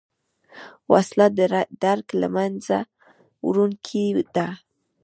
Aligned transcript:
وسله 0.91 1.27
د 1.37 1.39
درک 1.83 2.07
له 2.21 2.27
منځه 2.35 2.77
وړونکې 3.45 4.03
ده 4.35 4.47